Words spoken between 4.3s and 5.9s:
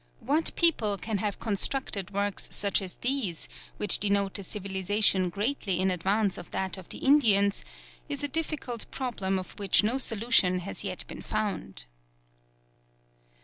a civilization greatly